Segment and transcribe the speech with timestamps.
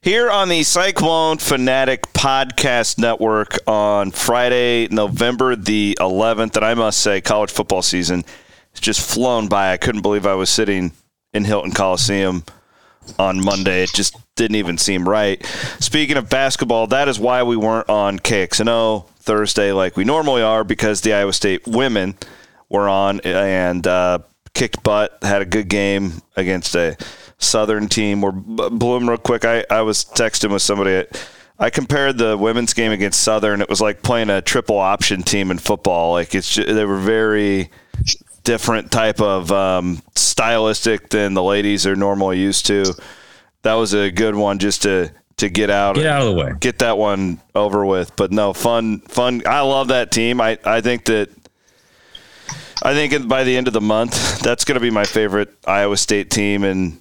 [0.00, 7.00] Here on the Cyclone Fanatic Podcast Network on Friday, November the 11th, and I must
[7.00, 8.22] say, college football season
[8.70, 9.72] has just flown by.
[9.72, 10.92] I couldn't believe I was sitting
[11.32, 12.44] in Hilton Coliseum
[13.18, 13.82] on Monday.
[13.82, 15.44] It just didn't even seem right.
[15.80, 20.62] Speaking of basketball, that is why we weren't on KXNO Thursday like we normally are
[20.62, 22.14] because the Iowa State women
[22.68, 24.20] were on and uh,
[24.54, 26.96] kicked butt, had a good game against a
[27.38, 28.20] Southern team.
[28.20, 29.44] We're Blum real quick.
[29.44, 31.06] I, I was texting with somebody.
[31.58, 33.60] I compared the women's game against Southern.
[33.60, 36.12] It was like playing a triple option team in football.
[36.12, 37.70] Like it's just, they were very
[38.44, 42.94] different type of um, stylistic than the ladies are normally used to.
[43.62, 46.52] That was a good one just to to get out get out of the way
[46.58, 50.80] get that one over with but no fun fun i love that team i i
[50.80, 51.30] think that
[52.82, 55.96] i think by the end of the month that's going to be my favorite iowa
[55.96, 57.00] state team and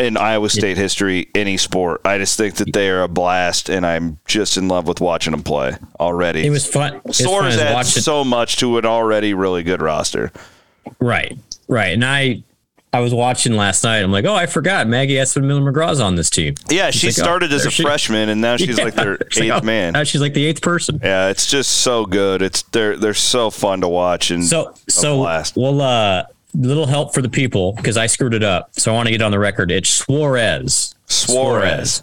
[0.00, 2.00] in Iowa State history, any sport.
[2.04, 5.32] I just think that they are a blast, and I'm just in love with watching
[5.32, 6.46] them play already.
[6.46, 7.00] It was fun.
[7.08, 10.32] Soares adds so much to an already really good roster.
[10.98, 11.38] Right,
[11.68, 11.92] right.
[11.92, 12.42] And I,
[12.92, 13.98] I was watching last night.
[13.98, 16.54] I'm like, oh, I forgot Maggie Espenmiller-McGraw's on this team.
[16.70, 19.14] Yeah, she like, started oh, as a she, freshman, and now she's yeah, like their
[19.14, 19.92] eighth like, oh, man.
[19.92, 20.98] Now she's like the eighth person.
[21.02, 22.40] Yeah, it's just so good.
[22.40, 25.18] It's they're they're so fun to watch and so so.
[25.18, 25.56] Blast.
[25.56, 26.24] Well, uh,
[26.54, 28.70] little help for the people because I screwed it up.
[28.78, 29.70] So I want to get on the record.
[29.70, 30.94] It's Suarez.
[31.06, 32.02] Suarez.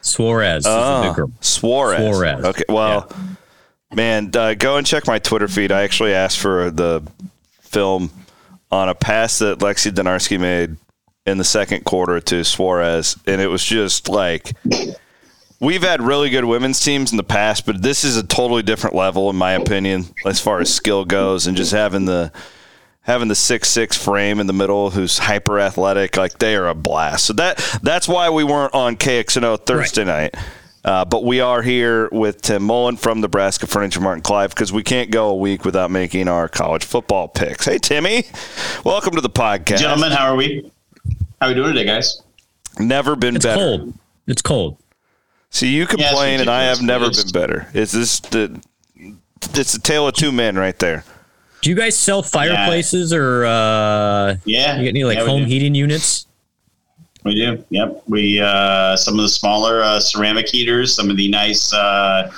[0.00, 0.64] Suarez.
[0.66, 1.98] Oh, Suarez.
[1.98, 2.44] Suarez.
[2.44, 2.64] Okay.
[2.68, 3.94] Well, yeah.
[3.94, 5.72] man, uh, go and check my Twitter feed.
[5.72, 7.02] I actually asked for the
[7.60, 8.10] film
[8.70, 10.76] on a pass that Lexi Donarski made
[11.26, 14.52] in the second quarter to Suarez, and it was just like
[15.60, 18.96] we've had really good women's teams in the past, but this is a totally different
[18.96, 22.32] level, in my opinion, as far as skill goes, and just having the
[23.08, 26.74] having the six six frame in the middle who's hyper athletic, like they are a
[26.74, 27.24] blast.
[27.24, 30.32] So that that's why we weren't on KXNO Thursday right.
[30.34, 30.44] night.
[30.84, 34.82] Uh, but we are here with Tim Mullen from Nebraska Furniture Mart Clive because we
[34.82, 37.64] can't go a week without making our college football picks.
[37.64, 38.24] Hey, Timmy,
[38.84, 40.12] welcome to the podcast, gentlemen.
[40.12, 40.70] How are we?
[41.40, 42.22] How are we doing today, guys?
[42.78, 43.78] Never been it's better.
[43.78, 43.94] Cold.
[44.26, 44.78] It's cold.
[45.50, 47.68] See, you complain, yeah, and I have never been better.
[47.72, 48.62] Is this the?
[49.54, 51.04] It's a tale of two men right there.
[51.60, 53.18] Do you guys sell fireplaces yeah.
[53.18, 54.76] or uh, yeah?
[54.76, 56.26] You get any like yeah, home heating units?
[57.24, 57.64] We do.
[57.70, 58.02] Yep.
[58.06, 61.72] We uh, some of the smaller uh, ceramic heaters, some of the nice.
[61.72, 62.30] Uh,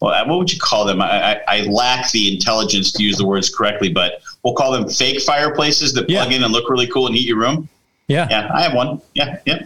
[0.00, 1.00] well, what would you call them?
[1.00, 4.88] I, I, I, lack the intelligence to use the words correctly, but we'll call them
[4.88, 6.38] fake fireplaces that plug yeah.
[6.38, 7.68] in and look really cool and heat your room.
[8.08, 8.26] Yeah.
[8.28, 9.00] Yeah, I have one.
[9.14, 9.62] Yeah, yeah.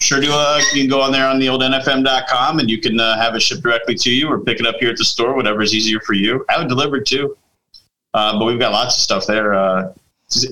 [0.00, 0.30] Sure do.
[0.30, 3.34] Uh, you can go on there on the old NFM.com and you can uh, have
[3.34, 5.74] it shipped directly to you or pick it up here at the store, whatever is
[5.74, 6.46] easier for you.
[6.48, 7.36] I would deliver it too.
[8.14, 9.54] Uh, but we've got lots of stuff there.
[9.54, 9.92] Uh,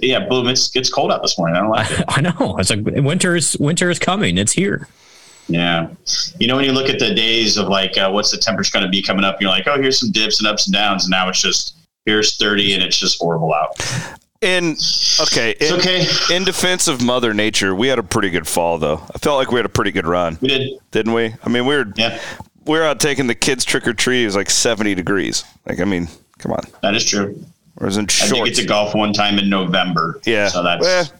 [0.02, 0.48] yeah, boom!
[0.48, 1.56] It's it's cold out this morning.
[1.56, 2.04] I don't like it.
[2.08, 2.56] I know.
[2.58, 4.38] It's like winter is winter is coming.
[4.38, 4.88] It's here.
[5.48, 5.88] Yeah,
[6.38, 8.84] you know when you look at the days of like uh, what's the temperature going
[8.84, 11.10] to be coming up, you're like, oh, here's some dips and ups and downs, and
[11.10, 11.76] now it's just
[12.06, 13.78] here's 30 and it's just horrible out.
[14.40, 14.76] In
[15.20, 16.06] okay, in, okay.
[16.32, 19.02] In defense of Mother Nature, we had a pretty good fall though.
[19.14, 20.38] I felt like we had a pretty good run.
[20.40, 21.34] We did, didn't we?
[21.44, 22.18] I mean, we were yeah.
[22.64, 24.22] we were out taking the kids trick or treat.
[24.22, 25.44] It was like 70 degrees.
[25.66, 26.08] Like, I mean,
[26.40, 26.62] Come on.
[26.82, 27.42] That is true.
[27.78, 28.42] Or is it short?
[28.42, 30.20] I did get to golf one time in November.
[30.25, 30.48] Yeah.
[30.48, 31.12] So that's.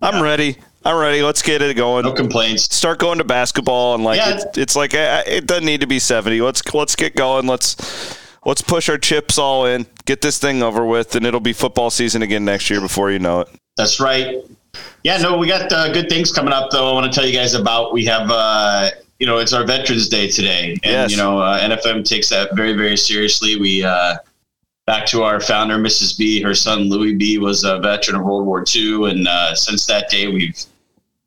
[0.00, 0.56] I'm ready.
[0.84, 1.22] I'm ready.
[1.22, 2.04] Let's get it going.
[2.04, 2.74] No complaints.
[2.74, 4.34] Start going to basketball and like Yeah.
[4.36, 6.40] it's, it's like uh, it doesn't need to be 70.
[6.40, 7.46] Let's let's get going.
[7.46, 9.86] Let's let's push our chips all in.
[10.04, 13.18] Get this thing over with, and it'll be football season again next year before you
[13.18, 13.48] know it.
[13.76, 14.36] That's right.
[15.02, 16.88] Yeah, no, we got uh, good things coming up, though.
[16.90, 17.92] I want to tell you guys about.
[17.92, 21.10] We have, uh, you know, it's our Veterans Day today, and Yes.
[21.10, 23.56] you know, uh, NFM takes that very, very seriously.
[23.56, 24.16] We uh,
[24.86, 26.16] back to our founder, Mrs.
[26.18, 26.42] B.
[26.42, 27.38] Her son Louis B.
[27.38, 30.58] was a veteran of World War II, and uh, since that day, we've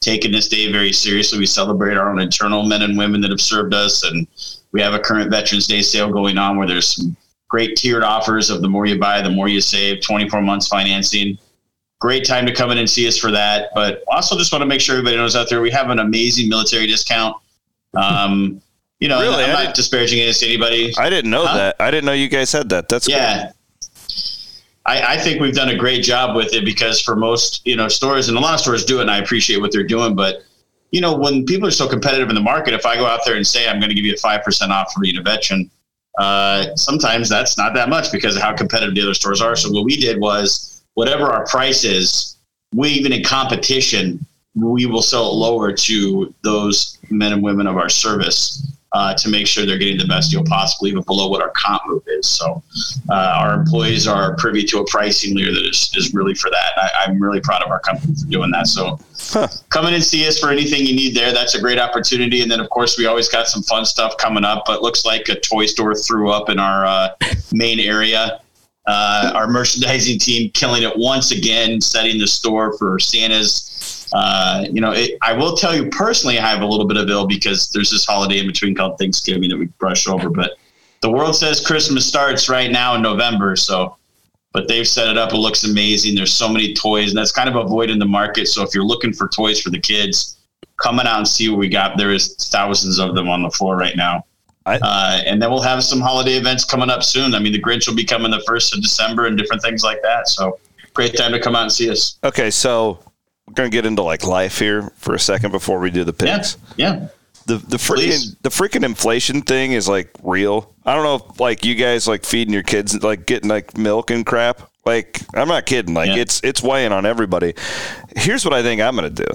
[0.02, 1.40] taken this day very seriously.
[1.40, 4.28] We celebrate our own internal men and women that have served us, and
[4.72, 7.18] we have a current Veterans Day sale going on where there's some
[7.50, 10.02] great tiered offers of the more you buy, the more you save.
[10.02, 11.38] 24 months financing
[12.00, 13.70] great time to come in and see us for that.
[13.76, 16.50] But also just want to make sure everybody knows out there we have an amazing
[16.50, 17.36] military discount.
[17.96, 18.62] Um,
[19.00, 19.44] you know, Really?
[19.44, 20.94] I'm I not didn't- disparaging against anybody.
[20.98, 21.58] I didn't know Huh?
[21.58, 21.76] that.
[21.80, 22.90] I didn't know you guys had that.
[22.90, 23.52] That's yeah.
[24.86, 27.88] I, I think we've done a great job with it because for most, you know,
[27.88, 30.16] stores and a lot of stores do it and I appreciate what they're doing.
[30.16, 30.42] But,
[30.92, 33.36] you know, when people are so competitive in the market, if I go out there
[33.36, 35.70] and say I'm going to give you a 5% off for being a veteran,
[36.18, 39.56] uh, sometimes that's not that much because of how competitive the other stores are.
[39.56, 42.38] So what we did was whatever our price is,
[42.74, 44.26] we even in competition,
[44.62, 49.30] we will sell it lower to those men and women of our service uh, to
[49.30, 52.28] make sure they're getting the best deal possible, even below what our comp move is.
[52.28, 52.64] So
[53.10, 56.72] uh, our employees are privy to a pricing leader that is, is really for that.
[56.76, 58.68] I, I'm really proud of our company for doing that.
[58.68, 59.00] So
[59.70, 61.32] come in and see us for anything you need there.
[61.32, 62.42] That's a great opportunity.
[62.42, 64.64] And then, of course, we always got some fun stuff coming up.
[64.66, 67.10] But looks like a toy store threw up in our uh,
[67.52, 68.42] main area.
[68.88, 73.69] Uh, our merchandising team killing it once again, setting the store for Santa's.
[74.14, 77.10] Uh, you know, it, I will tell you personally, I have a little bit of
[77.10, 80.30] ill because there's this holiday in between called Thanksgiving that we brush over.
[80.30, 80.58] But
[81.02, 83.56] the world says Christmas starts right now in November.
[83.56, 83.98] So,
[84.52, 85.34] but they've set it up.
[85.34, 86.16] It looks amazing.
[86.16, 88.48] There's so many toys, and that's kind of a void in the market.
[88.48, 90.40] So if you're looking for toys for the kids,
[90.80, 91.98] coming out and see what we got.
[91.98, 94.26] There is thousands of them on the floor right now.
[94.66, 97.34] Uh, and then we'll have some holiday events coming up soon.
[97.34, 100.02] I mean, the Grinch will be coming the first of December and different things like
[100.04, 100.28] that.
[100.28, 100.60] So
[100.94, 102.20] great time to come out and see us.
[102.24, 103.00] Okay, so
[103.50, 106.38] we're gonna get into like life here for a second before we do the Yeah,
[106.38, 106.58] picks.
[106.78, 107.08] yeah.
[107.46, 110.74] The the freaking the freaking inflation thing is like real.
[110.86, 114.12] I don't know if like you guys like feeding your kids like getting like milk
[114.12, 114.70] and crap.
[114.86, 115.96] Like I'm not kidding.
[115.96, 116.18] Like Yeah.
[116.18, 117.56] it's it's weighing on everybody.
[118.16, 119.26] Here's what I think I'm gonna do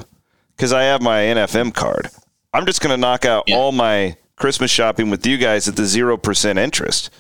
[0.57, 2.09] because I have my NFM card.
[2.53, 3.57] I'm just gonna knock out Yeah.
[3.57, 7.11] all my Christmas shopping with you guys at the zero percent interest,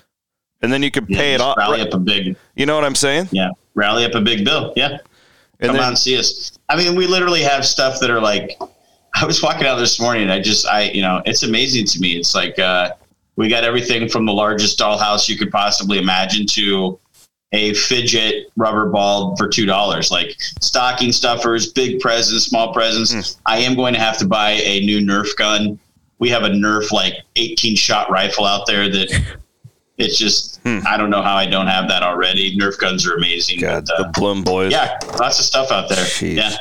[0.62, 1.56] and then you can Yeah, pay it off.
[1.56, 3.28] Rally up a big, You know what I'm saying?
[3.32, 4.72] yeah, rally up a big bill.
[4.76, 4.98] Yeah.
[5.60, 6.58] And come then- out and see us.
[6.68, 8.58] I mean, we literally have stuff that are like,
[9.14, 12.00] I was walking out this morning and I just, I, you know, it's amazing to
[12.00, 12.16] me.
[12.16, 12.90] It's like, uh,
[13.36, 16.98] we got everything from the largest dollhouse you could possibly imagine to
[17.52, 23.40] a fidget rubber ball for two dollars, like stocking stuffers, big presents, small presents.
[23.46, 25.78] I am going to have to buy a new Nerf gun.
[26.18, 29.36] We have a Nerf like 18 shot rifle out there that
[29.98, 32.56] it's just I don't know how I don't have that already.
[32.56, 33.60] Nerf guns are amazing.
[33.60, 34.72] God, but, uh, the Blum boys.
[34.72, 35.98] yeah, lots of stuff out there.
[36.04, 36.36] Jeez.
[36.36, 36.56] Yeah.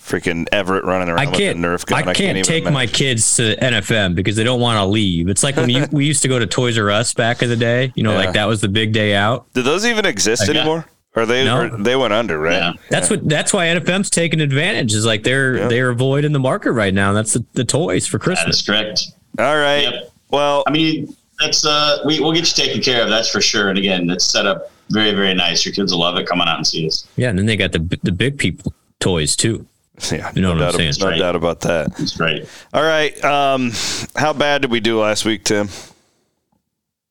[0.00, 1.58] freaking Everett running around I can't.
[1.58, 2.08] with a Nerf gun.
[2.08, 5.28] I can't, even take my kids to NFM because they don't want to leave.
[5.28, 7.56] It's like when you, we used to go to Toys R Us back in the
[7.56, 7.92] day.
[7.94, 8.18] You know, Yeah.
[8.18, 9.52] like that was the big day out.
[9.52, 10.58] Do those even exist Okay.
[10.58, 10.86] anymore?
[11.16, 11.62] Or they No.
[11.62, 12.52] or they went under, right?
[12.54, 12.72] Yeah.
[12.90, 13.28] That's what.
[13.28, 14.94] That's why NFM's taking advantage.
[14.94, 15.68] Is like they're Yeah.
[15.68, 17.12] they're avoiding the market right now.
[17.12, 18.62] That's the, the toys for That is Christmas.
[18.66, 19.02] correct.
[19.38, 19.82] All right.
[19.92, 20.12] Yep.
[20.30, 23.08] Well, I mean, that's uh, we we'll get you taken care of.
[23.08, 23.68] That's for sure.
[23.68, 25.64] And again, it's set up very very nice.
[25.64, 26.26] Your kids will love it.
[26.26, 27.06] Come on out and see us.
[27.16, 29.66] Yeah, and then they got the the big people toys too.
[30.12, 30.94] yeah, you know no, what I'm doubt, saying.
[31.00, 31.18] no Right.
[31.18, 31.88] doubt about that.
[32.00, 32.48] It's great.
[32.72, 33.22] All right.
[33.24, 33.72] Um,
[34.14, 35.68] how bad did we do last week, Tim?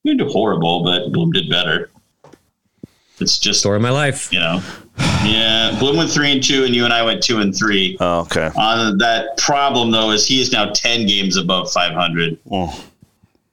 [0.04, 1.90] We didn't horrible, but Blum did better.
[3.20, 4.32] It's just Story of my life.
[4.32, 4.62] you know,
[5.26, 5.76] yeah.
[5.80, 7.98] Blum went three and two, and you and I went two and three.
[8.00, 8.52] Oh, okay.
[8.56, 12.38] On that problem though, is he is now ten games above five hundred.
[12.52, 12.84] Oh,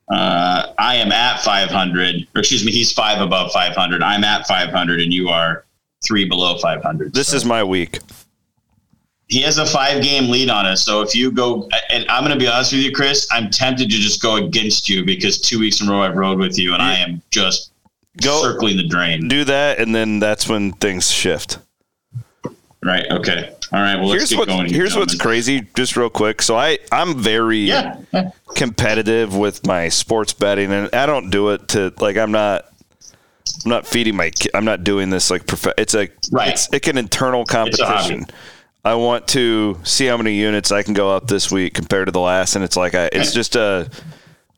[0.07, 4.03] Uh, I am at 500, or excuse me, he's five above 500.
[4.03, 5.65] I'm at 500, and you are
[6.03, 7.13] three below 500.
[7.13, 7.99] this So is my week.
[9.27, 10.83] he has a five game lead on us.
[10.85, 13.89] So if you go, and I'm going to be honest with you, Chris, I'm tempted
[13.89, 16.73] to just go against you because two weeks in a row I've rode with you,
[16.73, 17.71] and I am just
[18.21, 19.27] Go- circling the drain.
[19.27, 21.57] Do that, and then that's when things shift.
[22.83, 23.07] Right?
[23.09, 23.54] Okay.
[23.73, 23.95] All right.
[23.95, 24.47] Well, let's Here's get what.
[24.47, 24.71] going.
[24.73, 25.67] Here's what's crazy.
[25.75, 26.41] Just real quick.
[26.41, 27.97] So I I'm very Yeah.
[28.55, 32.65] competitive with my sports betting, and I don't do it to like I'm not.
[33.63, 34.31] I'm not feeding my.
[34.53, 35.47] I'm not doing this like.
[35.47, 36.09] Prof- it's a.
[36.31, 36.49] Right.
[36.49, 37.71] It's like an internal It's a hobby.
[37.77, 38.25] competition.
[38.83, 42.11] I want to see how many units I can go up this week compared to
[42.11, 43.09] the last, and it's like I.
[43.11, 43.89] It's just a.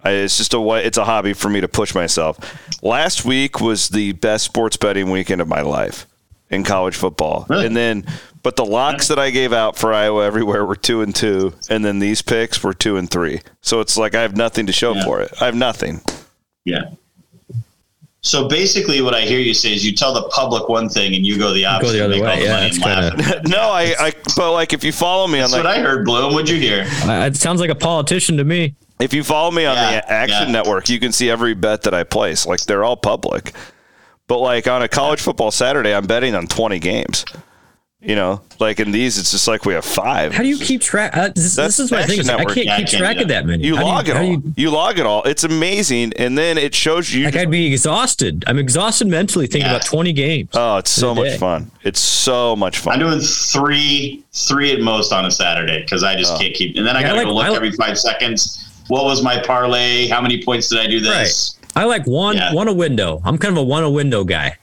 [0.03, 0.59] I, it's just a.
[0.85, 2.37] It's a hobby for me to push myself.
[2.83, 6.05] Last week was the best sports betting weekend of my life
[6.49, 7.65] in college football, Really?
[7.67, 8.05] and then.
[8.47, 11.83] But the locks that I gave out for Iowa everywhere were two and two, and
[11.83, 13.41] then these picks were two and three.
[13.59, 15.03] So it's like I have nothing to show Yeah.
[15.03, 15.33] for it.
[15.41, 15.99] I have nothing.
[16.63, 16.83] Yeah.
[18.21, 21.25] So basically, what I hear you say is you tell the public one thing and
[21.25, 21.97] you go the opposite.
[21.97, 22.39] the other way.
[22.39, 23.47] the Yeah, that's kinda- it.
[23.49, 26.05] no, I, I, but like if you follow me on That's like, what I heard,
[26.05, 26.31] Blum.
[26.33, 26.87] What'd you hear?
[27.03, 28.75] Uh, It sounds like a politician to me.
[29.01, 30.51] if you follow me on Yeah, the Action yeah.
[30.53, 32.45] Network, you can see every bet that I place.
[32.47, 33.51] Like they're all public.
[34.27, 37.25] But like on a college football Saturday, I'm betting on 20 games.
[38.07, 40.33] You know, like in these, it's just like we have five.
[40.33, 41.15] How do you keep track?
[41.17, 42.19] Uh, this, this is my thing.
[42.19, 43.41] Action is I can't I keep can't track do of that.
[43.41, 43.65] that many.
[43.65, 44.23] You How do log it all.
[44.23, 45.23] You, you- log it all.
[45.23, 47.25] It's amazing, and then it shows you.
[47.25, 48.45] like I'd be exhausted.
[48.47, 49.75] I'm exhausted mentally thinking Yeah.
[49.75, 50.49] about 20 games.
[50.53, 51.37] oh, it's so much day.
[51.37, 51.69] fun.
[51.83, 52.93] It's so much fun.
[52.93, 56.77] I'm doing three, three at most on a Saturday because I just can't keep.
[56.77, 58.63] And then I Yeah, got to like- go look like- every five seconds.
[58.87, 60.07] What was my parlay?
[60.07, 61.57] How many points did I do this?
[61.75, 62.53] I like one Yeah.
[62.53, 63.21] one a window.
[63.25, 64.55] I'm kind of a one a window guy.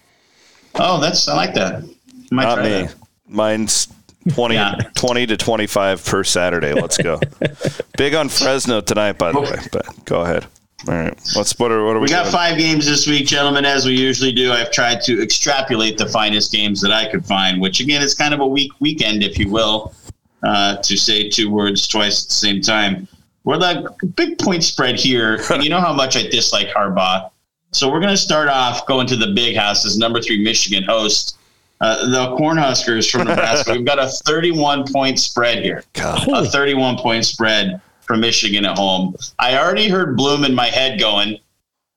[0.77, 1.83] Oh, that's I like that.
[2.31, 2.71] Might Not try me.
[2.71, 2.95] that.
[3.29, 3.89] Mine's
[4.33, 4.77] 20, Yeah.
[4.95, 6.73] 20 to 25 per Saturday.
[6.73, 7.21] Let's go.
[7.99, 9.59] Big on Fresno tonight, by the way.
[9.73, 10.47] But go ahead.
[10.89, 11.15] All right.
[11.37, 12.33] Let's what are what are we, We got doing?
[12.33, 13.65] five games this week, gentlemen.
[13.65, 17.61] As we usually do, I've tried to extrapolate the finest games that I could find,
[17.61, 19.95] which again is kind of a week weekend, if you will,
[20.43, 23.09] uh, to say two words twice at the same time.
[23.45, 23.85] We're like
[24.17, 25.41] big point spread here.
[25.51, 27.31] and you know how much I dislike Harbaugh.
[27.73, 30.83] So we're going to start off going to the big house as number three Michigan
[30.85, 31.39] host,
[31.85, 33.73] uh, the Cornhuskers from Nebraska.
[33.73, 36.27] We've got a 31 point spread here God.
[36.29, 39.15] a 31 point spread for Michigan at home.
[39.39, 41.39] I already heard Blum in my head going,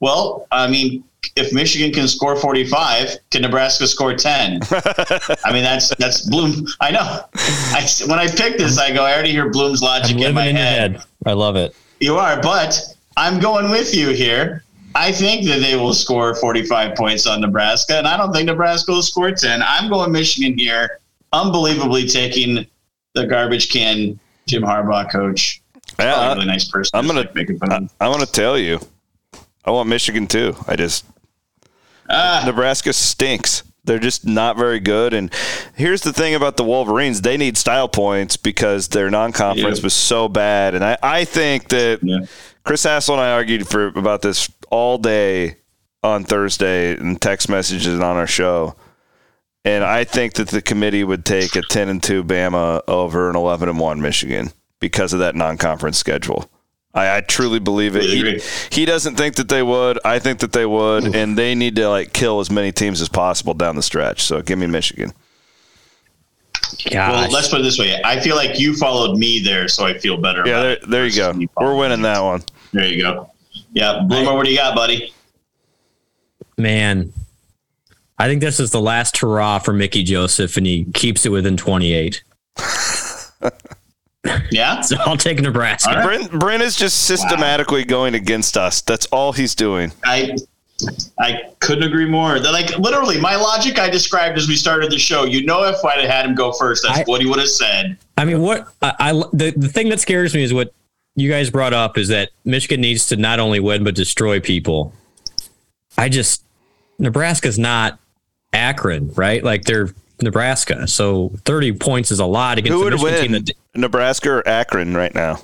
[0.02, 1.04] well, I mean,
[1.36, 4.60] if Michigan can score 45, can Nebraska score 10?
[4.72, 6.68] I mean, that's that's Blum.
[6.82, 7.24] I know.
[7.36, 10.56] I, when I pick this, I go, I already hear Blum's logic in my in
[10.56, 10.92] head.
[10.94, 11.04] head.
[11.26, 11.74] I love it.
[12.00, 12.80] You are, but
[13.16, 14.64] I'm going with you here.
[15.00, 18.92] I think that they will score 45 points on Nebraska, and I don't think Nebraska
[18.92, 19.62] will score 10.
[19.62, 21.00] I'm going Michigan here,
[21.34, 22.66] unbelievably taking
[23.14, 25.62] the garbage can Jim Harbaugh coach.
[26.00, 26.98] Yeah, Probably a I- really nice person.
[26.98, 27.50] I'm gonna like.
[27.62, 28.80] I, am going to tell you.
[29.64, 30.56] I want Michigan too.
[30.68, 31.06] I just
[32.10, 33.62] Ah, Nebraska stinks.
[33.88, 35.14] They're just not very good.
[35.14, 35.34] And
[35.76, 39.84] here's the thing about the Wolverines: they need style points because their non-conference Yeah.
[39.84, 40.76] was so bad.
[40.76, 42.20] And I, I think that Yeah.
[42.64, 45.58] Chris Hassel and I argued for about this all day
[46.04, 48.76] on Thursday in text messages and on our show.
[49.66, 53.36] And I think that the committee would take a ten and two Bama over an
[53.36, 56.50] eleven and one Michigan because of that non-conference schedule.
[56.98, 58.00] I, I truly believe it.
[58.00, 60.00] Really He, he doesn't think that they would.
[60.04, 63.08] I think that they would, and they need to like kill as many teams as
[63.08, 64.24] possible down the stretch.
[64.24, 65.14] So give me Michigan.
[66.92, 67.12] Gosh.
[67.12, 68.02] well, let's put it this way.
[68.04, 70.46] I feel like you followed me there, so I feel better.
[70.46, 71.32] Yeah, about there, there you go.
[71.34, 72.04] versus followed We're winning me.
[72.04, 72.44] that one.
[72.74, 73.32] There you go.
[73.74, 75.14] Yeah, Bloomer, what do you got, buddy?
[76.58, 77.14] Man,
[78.18, 81.58] I think this is the last hurrah for Mickey Joseph, and he keeps it within
[81.58, 82.24] 28.
[84.52, 85.90] Yeah, So I'll take Nebraska.
[85.90, 86.06] All right.
[86.30, 88.82] Brent, Brent is just systematically going against us.
[88.82, 89.92] That's all he's doing.
[90.04, 90.36] I
[91.20, 92.40] I couldn't agree more.
[92.40, 95.24] They're like literally, my logic I described as we started the show.
[95.26, 97.50] You know, if I'd have had him go first, that's I- what he would have
[97.50, 97.98] said.
[98.18, 100.72] I mean, what I, I the, the thing that scares me is what
[101.16, 104.94] you guys brought up is that Michigan needs to not only win but destroy people.
[105.98, 106.44] I just
[107.00, 107.98] Nebraska's not
[108.54, 109.44] Akron, right?
[109.44, 109.90] Like they're
[110.22, 113.32] Nebraska, so thirty points is a lot against Who the would Michigan team.
[113.34, 115.40] win, That, Nebraska or Akron right now?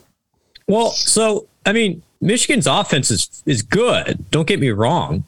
[0.67, 4.25] well, so I mean, Michigan's offense is is good.
[4.31, 5.23] Don't get me wrong,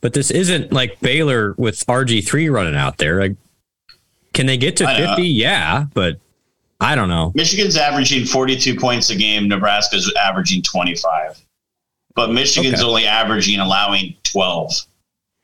[0.00, 3.20] but this isn't like Baylor with RG three running out there.
[3.20, 3.36] Like,
[4.32, 5.28] can they get to fifty?
[5.28, 6.18] Yeah, but
[6.80, 7.30] I don't know.
[7.36, 9.46] Michigan's averaging 42 points a game.
[9.46, 11.38] Nebraska's averaging 25,
[12.16, 12.82] but Michigan's Okay.
[12.82, 14.72] only averaging allowing 12.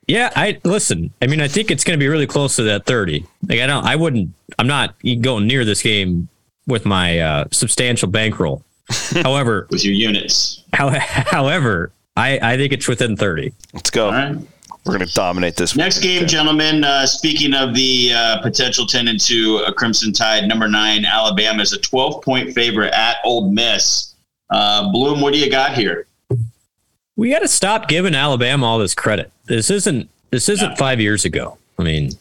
[0.08, 1.12] Yeah, I listen.
[1.20, 3.26] I mean, I think it's going to be really close to that thirty.
[3.46, 3.84] Like, I don't.
[3.84, 4.30] I wouldn't.
[4.58, 6.28] I'm not going near this game
[6.66, 8.64] with my uh, substantial bankroll.
[9.22, 10.64] however, with your units.
[10.72, 13.52] how, however, I I think it's within thirty.
[13.74, 14.06] Let's go.
[14.06, 14.36] All right.
[14.88, 15.76] We're going to dominate this.
[15.76, 16.82] Next game, gentlemen.
[16.82, 21.60] Uh, speaking of the uh, potential 10 and 2 uh, Crimson Tide, number nine, Alabama
[21.60, 24.14] is a 12 point favorite at Ole Miss.
[24.48, 26.07] Uh, Blum, what do you got here?
[27.18, 29.32] We got to stop giving Alabama all this credit.
[29.46, 30.08] This isn't.
[30.30, 30.76] This isn't Yeah.
[30.76, 31.58] five years ago.
[31.78, 32.12] I mean,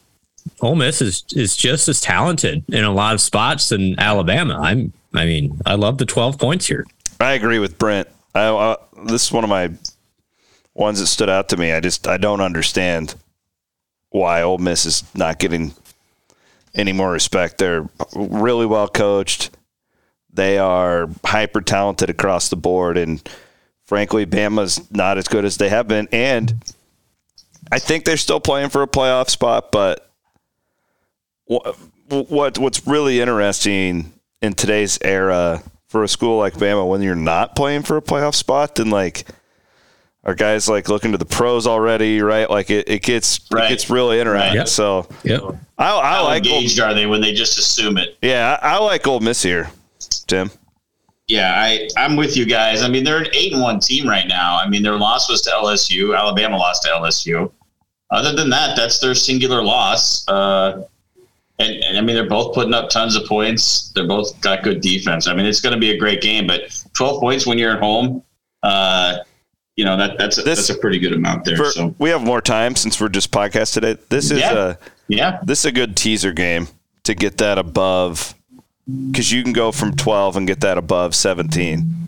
[0.62, 4.60] Ole Miss is is just as talented in a lot of spots than Alabama.
[4.60, 4.92] I'm.
[5.13, 6.86] I mean, I love the twelve points here.
[7.20, 8.08] I agree with Brent.
[8.34, 8.75] I, I,
[9.06, 9.70] this is one of my
[10.74, 11.72] ones that stood out to me.
[11.74, 13.13] I just I don't understand
[14.10, 15.75] why Ole Miss is not getting
[16.74, 17.60] any more respect.
[17.60, 19.51] They're really well coached.
[20.34, 23.22] They are hyper talented across the board, and
[23.88, 26.08] frankly, Bama's not as good as they have been.
[26.12, 26.63] And
[27.72, 30.12] I think they're still playing for a playoff spot, but
[31.50, 31.74] wh-
[32.10, 37.56] what what's really interesting in today's era for a school like Bama when you're not
[37.56, 39.25] playing for a playoff spot, then like
[40.24, 42.50] are guys like looking to the pros already, right?
[42.50, 43.65] Like it, it gets right.
[43.65, 44.50] it gets really interesting.
[44.50, 44.56] Right.
[44.56, 44.67] Yep.
[44.67, 45.41] So yep.
[45.77, 48.17] I, I How like engaged Old, are they when they just assume it?
[48.22, 49.70] Yeah, I, I like Ole Miss here,
[50.27, 50.51] Tim.
[51.28, 52.82] Yeah, I, I'm with you guys.
[52.82, 54.58] I mean, they're an eight and one team right now.
[54.58, 56.18] I mean, their loss was to LSU.
[56.18, 57.52] Alabama lost to LSU.
[58.12, 60.26] Other than that, that's their singular loss.
[60.30, 60.84] Uh,
[61.60, 63.92] and, and, I mean, they're both putting up tons of points.
[63.94, 65.28] They're both got good defense.
[65.28, 66.48] I mean, it's going to be a great game.
[66.48, 68.24] But 12 points when you're at home,
[68.64, 69.18] uh,
[69.76, 71.56] you know that that's a, this, that's a pretty good amount there.
[71.56, 73.96] For, so we have more time since we're just podcast today.
[74.10, 74.56] This is yeah.
[74.56, 75.40] a yeah.
[75.44, 76.68] This is a good teaser game
[77.04, 78.34] to get that above
[78.88, 82.08] because you can go from 12 and get that above 17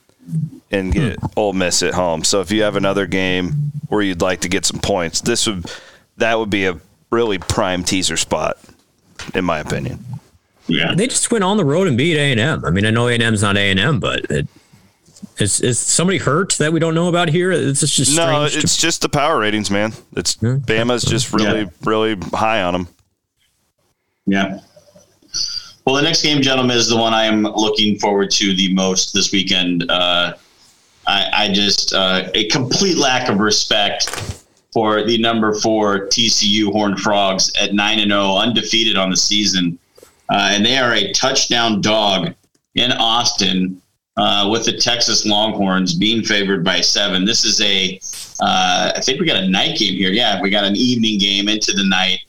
[0.72, 1.26] and get hmm.
[1.36, 2.24] Ole Miss at home.
[2.24, 5.66] So if you have another game where you'd like to get some points, this would
[6.18, 6.80] that would be a
[7.12, 8.58] really prime teaser spot,
[9.34, 10.04] in my opinion.
[10.68, 12.64] Yeah, they just went on the road and beat A and M.
[12.64, 14.48] I mean, I know A and M's not A and M, but it,
[15.40, 17.52] is is somebody hurt that we don't know about here?
[17.52, 18.44] It's just no.
[18.44, 18.82] It's to...
[18.82, 19.94] just the power ratings, man.
[20.16, 20.58] It's yeah.
[20.58, 21.70] Bama's just really yeah.
[21.84, 22.88] really high on them.
[24.28, 24.60] Yeah.
[25.90, 29.12] Well, the next game, gentlemen, is the one I am looking forward to the most
[29.12, 29.90] this weekend.
[29.90, 30.36] Uh,
[31.08, 34.08] I, I, just uh, a complete lack of respect
[34.72, 39.18] for the number four TCU Horned Frogs at nine and zero, oh, undefeated on the
[39.18, 39.80] season,
[40.30, 42.36] uh, and they are a touchdown dog
[42.76, 43.82] in Austin
[44.16, 47.26] uh, with the Texas Longhorns being favored by seven.
[47.26, 48.00] This is a,
[48.42, 50.12] uh, I think we got a night game here.
[50.12, 52.20] Yeah, we got an evening game into the night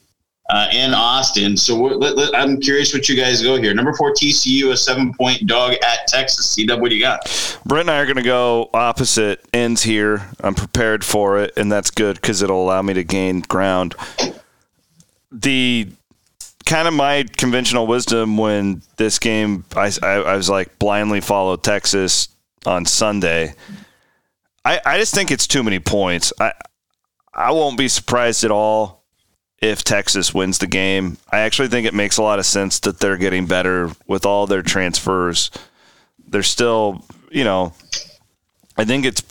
[0.51, 1.57] uh, in Austin.
[1.57, 3.73] So let, let, I'm curious what you guys go here.
[3.73, 6.51] Number four TCU, a seven point dog at Texas.
[6.51, 7.61] C Dub, what you got?
[7.65, 10.29] Brent and I are going to go opposite ends here.
[10.41, 13.95] I'm prepared for it, and that's good because it'll allow me to gain ground.
[15.31, 15.89] The
[16.67, 21.57] kind of my conventional wisdom when this game, I, I, I was like blindly follow
[21.57, 22.29] Texas
[22.67, 23.55] on Sunday.
[24.65, 26.33] I, I just think it's too many points.
[26.41, 26.53] I
[27.33, 29.00] I won't be surprised at all
[29.61, 31.19] if Texas wins the game.
[31.31, 34.47] I actually think it makes a lot of sense that they're getting better with all
[34.47, 35.51] their transfers.
[36.27, 37.75] They're still, you know,
[38.77, 39.23] I think it's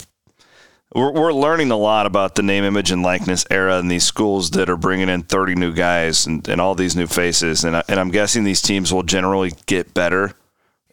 [0.94, 4.50] we're, we're learning a lot about the name, image, and likeness era in these schools
[4.50, 7.64] that are bringing in 30 new guys and, and all these new faces.
[7.64, 10.32] And, I, and I'm guessing these teams will generally get better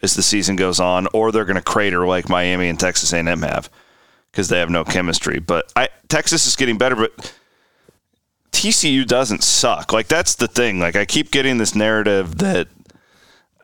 [0.04, 3.42] as the season goes on, or they're going to crater like Miami and Texas A&M
[3.42, 3.72] have
[4.32, 5.40] because they have no chemistry.
[5.40, 7.34] But I, Texas is getting better, but
[8.52, 9.94] TCU doesn't suck.
[9.94, 10.80] Like that's the thing.
[10.80, 12.68] Like I keep getting this narrative that,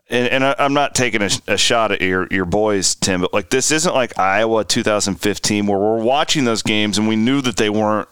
[0.08, 3.32] and, and I, am not taking a, a, shot at your your boys, Tim, but
[3.32, 7.56] like this isn't like Iowa 2015 where we're watching those games and we knew that
[7.56, 8.08] they weren't.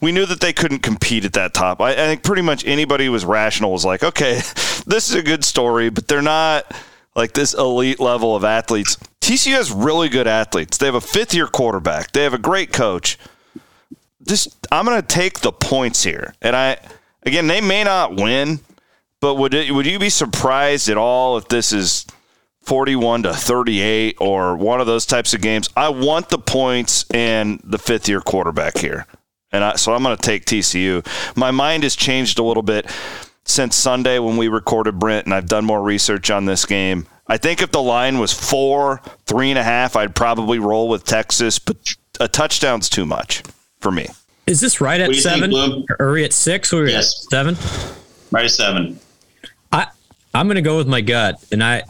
[0.00, 1.80] We knew that they couldn't compete at that top.
[1.80, 4.34] I, I think pretty much anybody who was rational was like, okay,
[4.86, 6.72] this is a good story, but they're not
[7.16, 8.96] like this elite level of athletes.
[9.20, 10.78] TCU has really good athletes.
[10.78, 12.12] They have a fifth year quarterback.
[12.12, 13.18] They have a great coach
[14.26, 16.34] just I'm going to take the points here.
[16.42, 16.78] And I
[17.22, 18.60] again, they may not win,
[19.20, 22.06] but would it, would you be surprised at all if this is
[22.62, 25.68] 41 to 38 or one of those types of games?
[25.76, 29.06] I want the points and the fifth year quarterback here.
[29.52, 31.06] And I, so I'm going to take TCU.
[31.36, 32.90] My mind has changed a little bit
[33.44, 37.06] since Sunday when we recorded Brent, and I've done more research on this game.
[37.28, 41.04] I think if the line was four, three and a half, I'd probably roll with
[41.04, 43.42] Texas, but a touchdown's too much
[43.86, 44.08] for me.
[44.48, 45.52] Is this right at seven?
[45.52, 46.72] Think, or are we at six?
[46.72, 47.24] Or yes.
[47.26, 47.56] at seven?
[48.32, 48.98] Right at seven.
[49.70, 49.86] I
[50.34, 51.84] I'm going to go with my gut, and I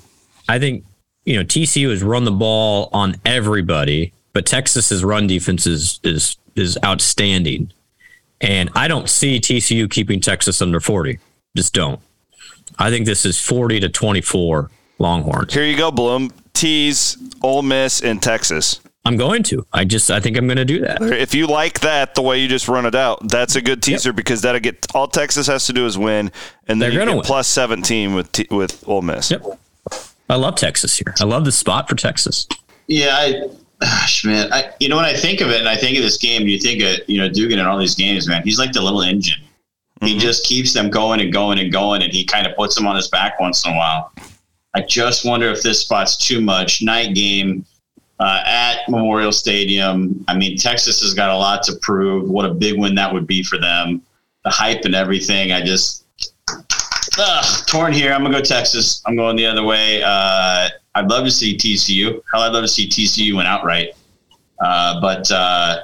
[0.47, 0.85] I think
[1.25, 6.37] you know TCU has run the ball on everybody, but Texas's run defense is is
[6.55, 7.73] is outstanding,
[8.43, 11.19] and I don't see TCU keeping Texas under forty.
[11.57, 12.01] Just don't.
[12.79, 15.55] I think this is forty to twenty four Longhorns.
[15.55, 16.31] Here you go, Blum.
[16.53, 18.81] Tease Ole Miss in Texas.
[19.07, 19.67] I'm going to.
[19.73, 21.01] I just I think I'm going to do that.
[21.01, 24.11] If you like that, the way you just run it out, that's a good teaser
[24.11, 24.17] yep.
[24.17, 26.33] because that'll get all Texas has to do is win,
[26.69, 27.25] and then They're you get win.
[27.25, 29.31] plus 17 with T, with Ole Miss.
[29.31, 29.45] Yep.
[30.29, 31.15] I love Texas here.
[31.21, 32.49] I love the spot for Texas.
[32.89, 33.49] Yeah, I,
[33.81, 34.53] gosh, man.
[34.53, 36.59] I, you know when I think of it, and I think of this game, you
[36.59, 38.43] think of you know Duggan and all these games, man.
[38.43, 39.41] He's like the little engine.
[39.41, 40.07] Mm-hmm.
[40.07, 42.87] He just keeps them going and going and going, and he kind of puts them
[42.87, 44.13] on his back once in a while.
[44.75, 46.83] I just wonder if this spot's too much.
[46.83, 47.65] Night game
[48.19, 50.25] uh, at Memorial Stadium.
[50.29, 52.29] I mean, Texas has got a lot to prove.
[52.29, 54.03] What a big win that would be for them.
[54.45, 55.53] The hype and everything.
[55.53, 56.05] I just
[57.19, 58.13] ugh, torn here.
[58.13, 59.03] I'm gonna go Texas.
[59.07, 60.03] I'm going the other way.
[60.03, 62.23] Uh, I'd love to see TCU.
[62.33, 63.91] Hell, I'd love to see TCU win outright.
[64.61, 65.83] Uh, but uh,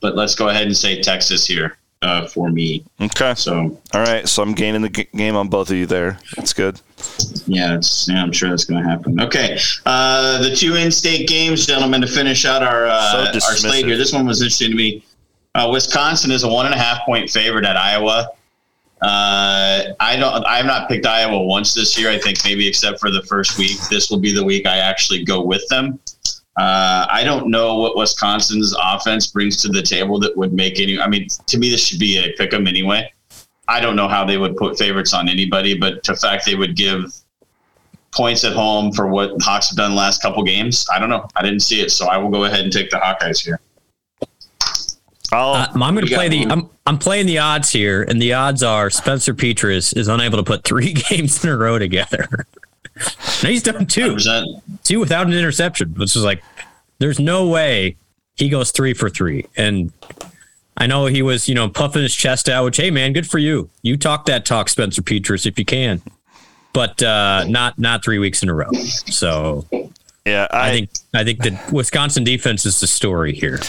[0.00, 1.78] but let's go ahead and say Texas here.
[2.02, 2.84] uh, for me.
[3.00, 3.34] Okay.
[3.36, 4.28] So All right.
[4.28, 6.18] So I'm gaining the g- game on both of you there.
[6.36, 6.80] That's good.
[7.46, 9.20] Yeah, it's, yeah I'm sure that's going to happen.
[9.20, 13.86] Okay, uh, the two in-state games, gentlemen, to finish out our uh, So our slate
[13.86, 13.96] here.
[13.96, 15.04] This one was interesting to me.
[15.54, 18.28] Uh, Wisconsin is a one and a half point favorite at Iowa.
[19.02, 20.44] Uh, I don't.
[20.44, 22.10] I have not picked Iowa once this year.
[22.10, 23.78] I think maybe except for the first week.
[23.90, 25.98] This will be the week I actually go with them.
[26.56, 30.98] Uh, I don't know what Wisconsin's offense brings to the table that would make any.
[30.98, 33.12] I mean, to me, this should be a pick 'em anyway.
[33.68, 36.76] I don't know how they would put favorites on anybody, but the fact they would
[36.76, 37.12] give
[38.12, 41.28] points at home for what Hawks have done the last couple games, I don't know.
[41.36, 43.60] I didn't see it, so I will go ahead and take the Hawkeyes here.
[45.32, 45.54] I'll.
[45.54, 46.46] Uh, I'm going to play the.
[46.46, 46.52] one.
[46.52, 50.44] I'm I'm playing the odds here, and the odds are Spencer Petras is unable to
[50.44, 52.28] put three games in a row together.
[53.42, 54.62] now he's done two, 100%.
[54.84, 56.42] two without an interception, which is like,
[56.98, 57.96] there's no way
[58.36, 59.46] he goes three for three.
[59.56, 59.92] And
[60.76, 62.64] I know he was, you know, puffing his chest out.
[62.64, 63.70] Which, hey man, good for you.
[63.82, 66.02] You talk that talk, Spencer Petras, if you can,
[66.72, 68.70] but uh, not not three weeks in a row.
[68.72, 69.66] So
[70.26, 70.46] yeah.
[70.50, 73.60] I I, think I think the Wisconsin defense is the story here.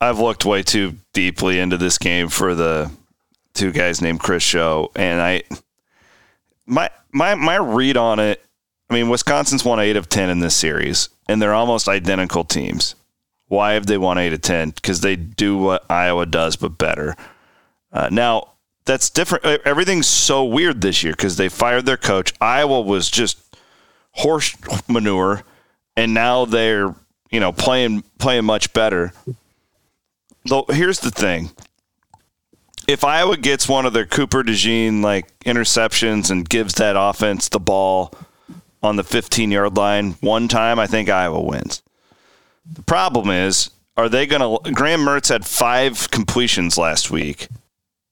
[0.00, 2.90] I've looked way too deeply into this game for the
[3.54, 5.42] two guys named Chris Show, and I
[6.66, 8.44] my my my read on it.
[8.90, 12.94] I mean, Wisconsin's won eight of ten in this series, and they're almost identical teams.
[13.48, 14.70] Why have they won eight of ten?
[14.70, 17.16] Because they do what Iowa does, but better.
[17.92, 18.52] Uh, now
[18.84, 19.44] that's different.
[19.64, 22.32] Everything's so weird this year because they fired their coach.
[22.40, 23.38] Iowa was just
[24.12, 24.54] horse
[24.88, 25.42] manure,
[25.96, 26.94] and now they're
[27.30, 29.12] you know playing playing much better.
[30.44, 31.50] Though here's the thing:
[32.88, 37.60] if Iowa gets one of their Cooper DeJean like interceptions and gives that offense the
[37.60, 38.12] ball
[38.82, 41.82] on the 15 yard line one time, I think Iowa wins.
[42.72, 44.72] The problem is, are they going to?
[44.72, 47.48] Graham Mertz had five completions last week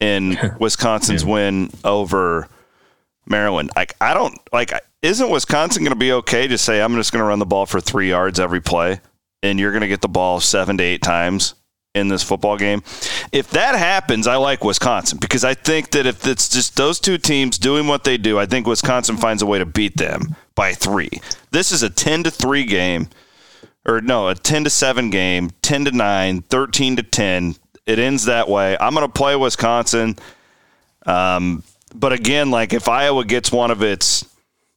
[0.01, 2.49] in Wisconsin's win over
[3.27, 3.71] Maryland.
[3.77, 4.73] Like I don't like.
[5.03, 7.67] Isn't Wisconsin going to be okay to say I'm just going to run the ball
[7.67, 9.01] for three yards every play,
[9.43, 11.55] and you're going to get the ball seven to eight times
[11.97, 12.83] in this football game?
[13.33, 17.19] If that happens, I like Wisconsin because I think that if it's just those two
[17.19, 20.75] teams doing what they do, I think Wisconsin finds a way to beat them by
[20.75, 21.11] three.
[21.51, 23.09] This is a ten to three game,
[23.87, 27.55] or no, a ten to seven game, ten to nine, 13 to ten.
[27.87, 28.77] It ends that way.
[28.81, 30.17] I'm going to play Wisconsin.
[31.07, 31.63] Um,
[31.95, 34.25] but again, like if Iowa gets one of its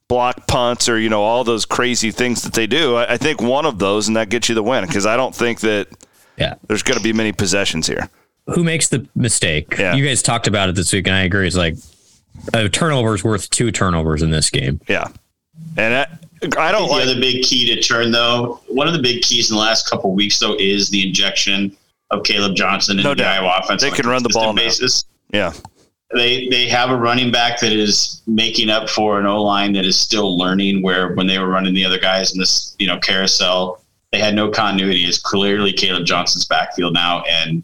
[0.07, 3.41] block punts or you know all those crazy things that they do, I, I think
[3.41, 5.87] one of those and that gets you the win because I don't think that
[6.37, 6.55] Yeah.
[6.67, 8.09] there's going to be many possessions here.
[8.47, 9.75] who makes the mistake?
[9.77, 9.95] Yeah.
[9.95, 11.47] You guys talked about it this week, and I agree.
[11.47, 11.75] It's like
[12.53, 14.79] a turnover is worth two turnovers in this game.
[14.87, 15.07] Yeah,
[15.77, 16.07] and I,
[16.57, 17.03] I don't the like.
[17.03, 20.09] other big key to turn, though, one of the big keys in the last couple
[20.09, 21.75] of weeks, though, is the injection
[22.11, 23.43] of Kaleb Johnson into No the doubt.
[23.43, 23.81] Iowa offense.
[23.81, 25.37] They can run the ball consistent now.
[25.37, 25.53] Yeah,
[26.15, 29.85] They they have a running back that is making up for an O line that
[29.85, 30.81] is still learning.
[30.81, 34.33] Where when they were running the other guys in this you know carousel, they had
[34.33, 35.03] no continuity.
[35.05, 37.63] It's clearly Kaleb Johnson's backfield now, and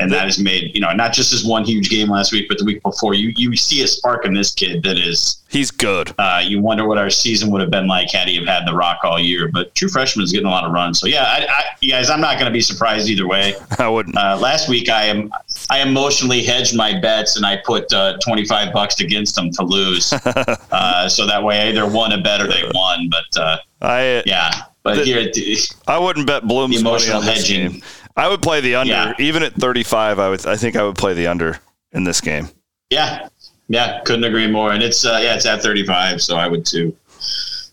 [0.00, 2.58] and that has made you know not just his one huge game last week, but
[2.58, 3.14] the week before.
[3.14, 6.14] You you see a spark in this kid that is he's good.
[6.18, 8.72] uh, you wonder what our season would have been like had he have had the
[8.74, 9.48] rock all year.
[9.48, 10.98] But true freshman is getting a lot of runs.
[11.00, 13.54] So yeah, I, I, you guys, I'm not going to be surprised either way.
[13.78, 14.16] I wouldn't.
[14.16, 15.30] Uh, last week, I am
[15.68, 20.12] I emotionally hedged my bets and I put uh, 25 bucks against them to lose.
[20.24, 23.10] uh, so that way, I either won a bet or they won.
[23.10, 24.50] But uh, I yeah,
[24.82, 27.72] but The- here, I wouldn't bet Blum's The money emotional on this hedging.
[27.72, 27.82] game.
[28.16, 29.12] I would play the under, Yeah.
[29.18, 30.18] even at 35.
[30.18, 30.46] I would.
[30.46, 31.58] I think I would play the under
[31.92, 32.48] in this game.
[32.90, 33.28] yeah,
[33.68, 34.72] yeah, couldn't agree more.
[34.72, 36.94] And it's uh, yeah, it's at 35, so I would too.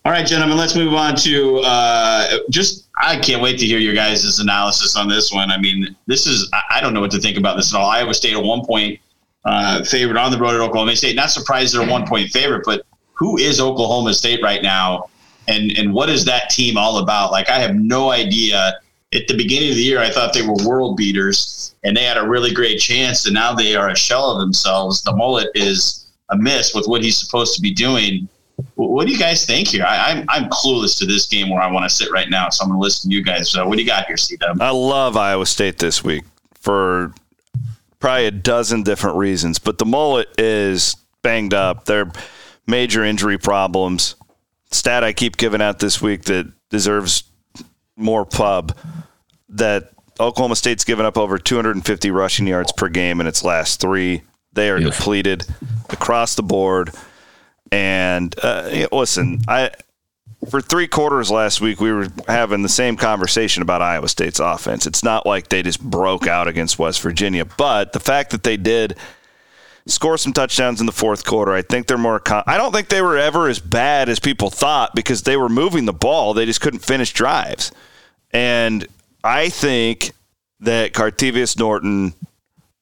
[0.06, 2.88] All right, gentlemen, let's move on to uh, just.
[3.00, 5.52] I can't wait to hear your guys' analysis on this one.
[5.52, 6.50] I mean, this is.
[6.71, 7.89] I- don't know what to think about this at all.
[7.89, 9.00] Iowa State at one point
[9.43, 11.15] uh, favorite on the road at Oklahoma State.
[11.15, 15.10] Not surprised they're a one point favorite, but who is Oklahoma State right now,
[15.47, 17.32] and and what is that team all about?
[17.32, 18.80] Like, I have no idea.
[19.13, 22.17] At the beginning of the year, I thought they were world beaters, and they had
[22.17, 25.01] a really great chance, and now they are a shell of themselves.
[25.01, 28.27] The mullet is a miss with what he's supposed to be doing.
[28.75, 29.85] What do you guys think here?
[29.85, 32.63] I, I'm I'm clueless to this game where I want to sit right now, so
[32.63, 33.49] I'm going to listen to you guys.
[33.49, 34.61] So, what do you got here, C Dub?
[34.61, 36.25] I love Iowa State this week
[36.59, 37.13] for
[37.99, 41.85] probably a dozen different reasons, but the mullet is banged up.
[41.85, 42.11] They're
[42.67, 44.15] major injury problems.
[44.71, 47.23] Stat I keep giving out this week that deserves
[47.97, 48.77] more pub
[49.49, 54.21] that Oklahoma State's given up over 250 rushing yards per game in its last three.
[54.53, 55.45] They are depleted
[55.89, 56.91] across the board.
[57.71, 59.71] And uh, listen, I
[60.49, 64.86] for three quarters last week, we were having the same conversation about Iowa State's offense.
[64.86, 68.55] It's not like they just broke out against West Virginia, but the fact that they
[68.55, 68.95] did
[69.88, 72.19] score some touchdowns in the fourth quarter, I think they're more.
[72.19, 75.50] Con- I don't think they were ever as bad as people thought because they were
[75.50, 76.34] moving the ball.
[76.34, 77.71] They just couldn't finish drives.
[78.32, 78.88] And
[79.23, 80.12] I think
[80.60, 82.13] that Cartevious Norton,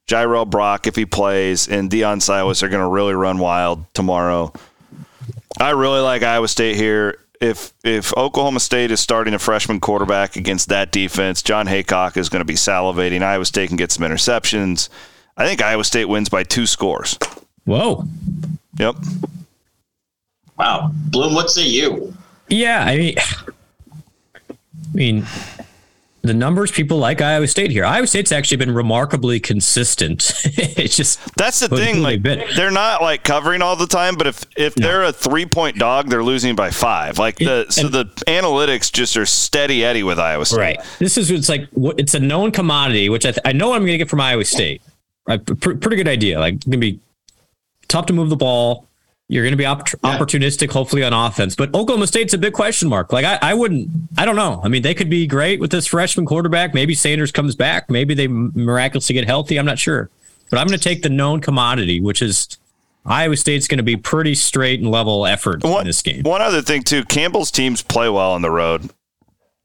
[0.08, 4.54] Jirel Brock, if he plays, and Deon Silas are going to really run wild tomorrow.
[5.60, 7.20] I really like Iowa State here.
[7.41, 12.30] If if Oklahoma State is starting a freshman quarterback against that defense, Jon Heacock is
[12.30, 13.22] going to be salivating.
[13.22, 14.89] Iowa State can get some interceptions.
[15.38, 17.17] I think Iowa State wins by two scores.
[17.65, 18.06] Whoa.
[18.78, 18.95] Yep.
[20.58, 20.91] Wow.
[20.93, 22.13] Blum, what say you?
[22.48, 23.15] Yeah, I mean,
[24.50, 24.54] I
[24.93, 25.26] mean,
[26.21, 27.86] the numbers people like Iowa State here.
[27.86, 30.32] Iowa State's actually been remarkably consistent.
[30.45, 32.02] it's just that's the thing.
[32.02, 34.88] Like they're not like covering all the time, but if if no.
[34.88, 37.19] they're a three point dog, they're losing by five.
[37.19, 40.58] Like the so the analytics just are steady Eddie with Iowa State.
[40.58, 40.80] Right.
[41.00, 43.93] This is it's like it's a known commodity, which I, th- I know I'm going
[43.93, 44.82] to get from Iowa State.
[45.27, 46.39] Right, pretty good idea.
[46.39, 46.99] Like it's to be
[47.88, 48.88] tough to move the ball.
[49.27, 50.17] You're going to be op- yeah.
[50.19, 51.55] opportunistic, hopefully on offense.
[51.55, 53.11] But Oklahoma State's a big question mark.
[53.11, 54.61] Like I, I wouldn't, I don't know.
[54.63, 56.75] I mean, they could be great with this freshman quarterback.
[56.75, 57.89] Maybe Sanders comes back.
[57.89, 59.57] Maybe they miraculously get healthy.
[59.57, 60.11] I'm not sure.
[60.51, 62.59] But I'm going to take the known commodity, which is
[63.03, 66.21] Iowa State's going to be pretty straight and level effort one, in this game.
[66.21, 68.91] One other thing too, Campbell's teams play well on the road.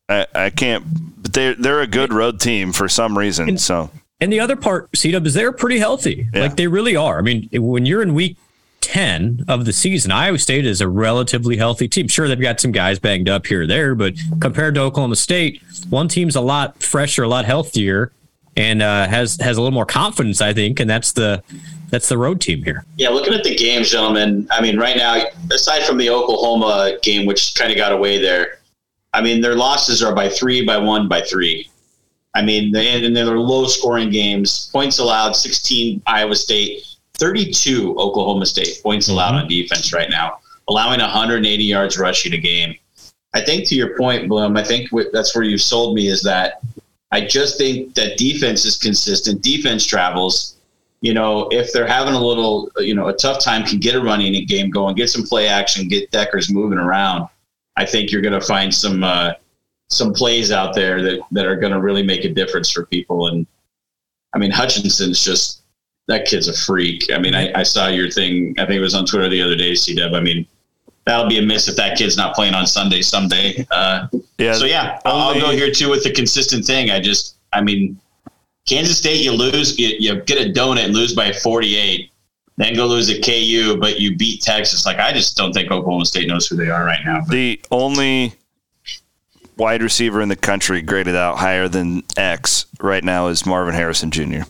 [0.08, 0.84] I, I can't.
[1.22, 3.50] But they're they're a good road team for some reason.
[3.50, 3.90] And, so.
[4.20, 6.28] And the other part, C Dub, is they're pretty healthy.
[6.32, 6.42] Yeah.
[6.42, 7.18] Like they really are.
[7.18, 8.36] I mean, when you're in week
[8.82, 12.08] 10 of the season, Iowa State is a relatively healthy team.
[12.08, 15.62] Sure, they've got some guys banged up here or there, but compared to Oklahoma State,
[15.88, 18.12] one team's a lot fresher, a lot healthier,
[18.56, 21.42] and uh, has has a little more confidence, I think, and that's the
[21.90, 22.84] that's the road team here.
[22.96, 24.46] Yeah, looking at the games, gentlemen.
[24.50, 28.58] I mean, right now, aside from the Oklahoma game, which kind of got away there,
[29.12, 31.68] I mean, their losses are by three, by one, by three.
[32.34, 34.70] I mean, and they're low scoring games.
[34.72, 40.38] Points allowed, 16 Iowa State, 32 Oklahoma State points allowed on defense right now,
[40.68, 42.74] allowing 180 yards rushing a game.
[43.34, 46.60] I think to your point, Blum, I think that's where you've sold me is that
[47.12, 49.42] I just think that defense is consistent.
[49.42, 50.56] Defense travels.
[51.00, 54.00] You know, if they're having a little, you know, a tough time, can get a
[54.00, 57.28] running game going, get some play action, get Dekkers moving around.
[57.76, 59.32] I think you're going to find some uh,
[59.90, 63.26] some plays out there that that are going to really make a difference for people.
[63.28, 63.46] And
[64.34, 65.62] I mean, Hutchinson's just
[66.08, 67.10] that kid's a freak.
[67.12, 68.54] I mean, I, I saw your thing.
[68.58, 70.14] I think it was on Twitter the other day, C Dub.
[70.14, 70.46] I mean,
[71.06, 73.66] that'll be a miss if that kid's not playing on Sunday someday.
[73.70, 74.52] Uh, yeah.
[74.52, 76.90] So yeah, I'll, I'll, go here too with the consistent thing.
[76.90, 77.98] I just, I mean,
[78.68, 82.10] Kansas State, you lose, you, you get a donut and lose by 48,
[82.56, 84.84] then go lose at KU, but you beat Texas.
[84.84, 87.20] Like I just don't think Oklahoma State knows who they are right now.
[87.20, 87.30] But.
[87.30, 88.34] The only
[89.60, 94.10] wide receiver in the country graded out higher than X right now is Marvin Harrison
[94.10, 94.42] Jr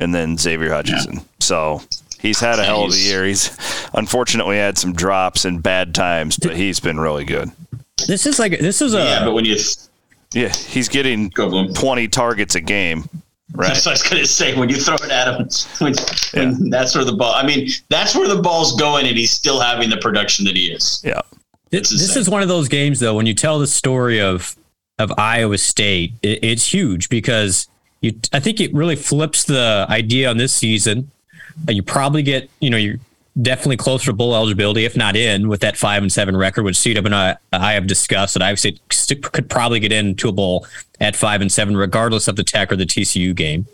[0.00, 1.14] and then Xavier Hutchinson.
[1.14, 1.22] Yeah.
[1.38, 1.82] So
[2.18, 3.24] he's had a hell of a year.
[3.24, 3.56] He's
[3.94, 7.50] unfortunately had some drops and bad times, but he's been really good.
[8.08, 9.56] This is like this is a yeah, but when you
[10.32, 13.08] yeah, he's getting twenty targets a game.
[13.52, 13.66] Right.
[13.68, 14.56] That's what I was going to say.
[14.56, 15.92] When you throw it at him, when,
[16.32, 16.44] yeah.
[16.44, 17.34] when that's where the ball.
[17.34, 20.70] I mean, that's where the ball's going, and he's still having the production that he
[20.70, 21.02] is.
[21.04, 21.20] Yeah.
[21.70, 23.14] This, this is one of those games, though.
[23.14, 24.56] When you tell the story of
[24.98, 27.68] of Iowa State, it, it's huge because
[28.00, 31.10] you, I think it really flips the idea on this season.
[31.68, 32.98] Uh, you probably get, you know, you're
[33.40, 36.76] definitely closer to bowl eligibility, if not in, with that five and seven record, which
[36.76, 40.66] CW and I, I have discussed that I could probably get into a bowl
[41.00, 43.66] at five and seven, regardless of the Tech or the TCU game.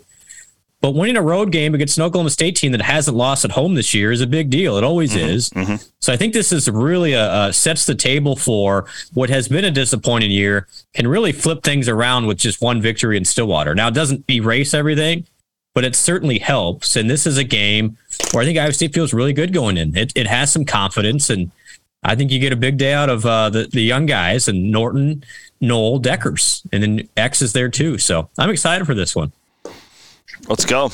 [0.79, 3.73] But winning a road game against an Oklahoma State team that hasn't lost at home
[3.73, 4.77] this year is a big deal.
[4.77, 5.49] It always mm-hmm, is.
[5.49, 5.75] Mm-hmm.
[5.99, 9.71] So I think this is really a, sets the table for what has been a
[9.71, 10.67] disappointing year.
[10.93, 13.73] Can really flip things around with just one victory in Stillwater.
[13.73, 15.25] Now it doesn't erase everything,
[15.73, 16.95] but it certainly helps.
[16.95, 17.97] And this is a game
[18.31, 19.97] where I think Iowa State feels really good going in.
[19.97, 21.49] It, it has some confidence, and
[22.03, 24.71] I think you get a big day out of uh, the the young guys and
[24.71, 25.23] Norton,
[25.59, 27.97] Noel, Dekkers, and then X is there too.
[27.97, 29.31] So I'm excited for this one.
[30.47, 30.91] Let's go.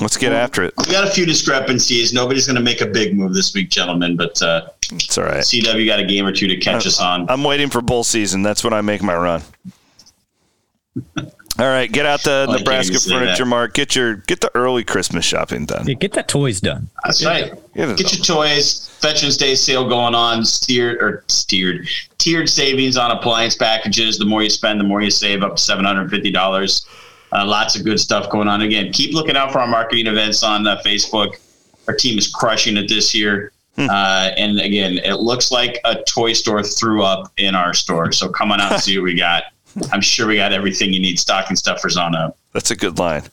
[0.00, 0.74] Let's get after it.
[0.78, 2.12] We got a few discrepancies.
[2.12, 5.44] Nobody's going to make a big move this week, gentlemen, but uh, it's all right.
[5.44, 7.30] CW got a game or two to catch I'm, us on.
[7.30, 8.42] I'm waiting for bull season.
[8.42, 9.42] That's when I make my run.
[11.56, 13.74] All right, get out the well, Nebraska furniture mart.
[13.74, 15.86] Get your get the early Christmas shopping done.
[15.86, 16.90] Yeah, get that toys done.
[17.04, 17.52] That's right.
[17.74, 18.90] Get, get your toys.
[19.00, 20.44] Veterans Day sale going on.
[20.44, 21.86] Steered or steered
[22.18, 24.18] tiered savings on appliance packages.
[24.18, 25.44] The more you spend, the more you save.
[25.44, 26.86] Up to seven hundred fifty dollars.
[27.34, 28.62] Uh, lots of good stuff going on.
[28.62, 31.34] Again, keep looking out for our marketing events on uh, Facebook.
[31.88, 33.52] Our team is crushing it this year.
[33.76, 38.12] Uh, and again, it looks like a toy store threw up in our store.
[38.12, 39.44] So come on out and see what we got.
[39.92, 42.38] I'm sure we got everything you need stocking stuffers on up.
[42.52, 43.24] That's a good line.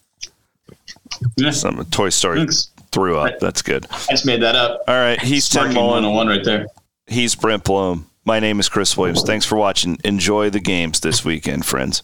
[1.37, 1.51] Yeah.
[1.51, 2.71] Some Toy Story Thanks.
[2.91, 3.39] threw up.
[3.39, 3.85] That's good.
[3.91, 4.81] I just made that up.
[4.87, 5.21] All right.
[5.21, 6.03] He's Tim Mullen.
[6.03, 6.65] 101 right there.
[7.05, 8.09] He's Brent Blum.
[8.25, 9.21] My name is Chris Williams.
[9.21, 9.99] Thanks for watching.
[10.03, 12.01] Enjoy the games this weekend, friends.